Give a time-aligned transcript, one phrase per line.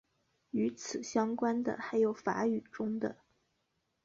[0.49, 3.17] 与此相关的还有法语中的。